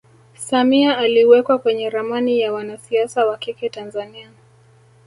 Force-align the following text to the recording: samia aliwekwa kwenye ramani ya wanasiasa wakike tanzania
samia 0.35 0.97
aliwekwa 0.97 1.59
kwenye 1.59 1.89
ramani 1.89 2.39
ya 2.39 2.53
wanasiasa 2.53 3.25
wakike 3.25 3.69
tanzania 3.69 4.31